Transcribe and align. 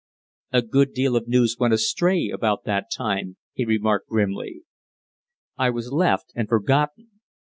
"A 0.51 0.63
good 0.63 0.93
deal 0.95 1.15
of 1.15 1.27
news 1.27 1.57
went 1.59 1.75
astray 1.75 2.29
about 2.33 2.63
that 2.63 2.87
time," 2.91 3.37
he 3.53 3.65
remarked 3.65 4.07
grimly. 4.09 4.63
"I 5.59 5.69
was 5.69 5.91
left, 5.91 6.31
and 6.33 6.49
forgotten. 6.49 7.11